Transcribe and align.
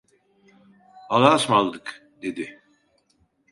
"Allahaısmarladık!" 1.09 2.07
dedi. 2.21 2.59